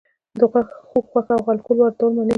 د 0.39 0.41
خوګ 0.89 1.05
غوښه 1.11 1.33
او 1.37 1.45
الکول 1.53 1.77
واردول 1.79 2.11
منع 2.15 2.25
دي؟ 2.27 2.29